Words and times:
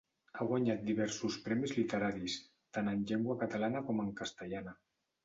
Ha 0.37 0.45
guanyat 0.51 0.79
diversos 0.85 1.35
premis 1.43 1.73
literaris, 1.79 2.37
tant 2.79 2.89
en 2.93 3.05
llengua 3.13 3.37
catalana 3.45 3.83
com 3.91 4.03
en 4.05 4.11
castellana. 4.23 4.75